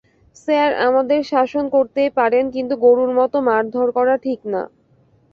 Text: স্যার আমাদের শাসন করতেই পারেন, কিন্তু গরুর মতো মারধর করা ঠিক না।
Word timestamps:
স্যার 0.35 0.71
আমাদের 0.87 1.19
শাসন 1.31 1.65
করতেই 1.75 2.11
পারেন, 2.19 2.43
কিন্তু 2.55 2.73
গরুর 2.85 3.11
মতো 3.19 3.37
মারধর 3.49 3.87
করা 3.97 4.15
ঠিক 4.25 4.39
না। 4.53 4.61